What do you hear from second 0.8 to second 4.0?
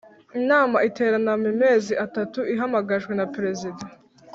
iterana mi mezi atatu ihamagajwe na Perezida